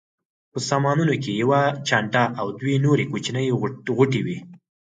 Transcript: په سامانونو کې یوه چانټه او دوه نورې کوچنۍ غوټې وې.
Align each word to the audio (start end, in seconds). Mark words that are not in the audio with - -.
په 0.51 0.59
سامانونو 0.69 1.13
کې 1.23 1.31
یوه 1.41 1.61
چانټه 1.87 2.23
او 2.39 2.47
دوه 2.59 2.75
نورې 2.85 3.05
کوچنۍ 3.11 3.45
غوټې 3.97 4.21
وې. 4.25 4.37